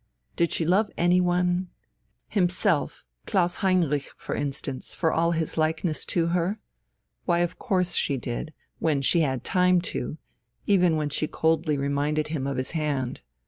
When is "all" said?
5.13-5.29